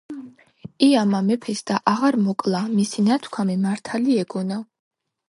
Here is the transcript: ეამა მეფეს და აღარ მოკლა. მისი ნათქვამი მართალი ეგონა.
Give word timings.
ეამა 0.85 1.19
მეფეს 1.27 1.61
და 1.71 1.77
აღარ 1.91 2.17
მოკლა. 2.21 2.63
მისი 2.79 3.05
ნათქვამი 3.11 3.59
მართალი 3.67 4.17
ეგონა. 4.23 4.59